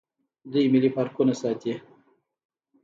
[0.51, 1.73] دوی ملي پارکونه ساتي.